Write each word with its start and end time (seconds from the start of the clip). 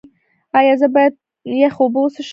ایا 0.59 0.73
زه 0.81 0.87
باید 0.95 1.13
یخې 1.61 1.79
اوبه 1.81 1.99
وڅښم؟ 2.01 2.25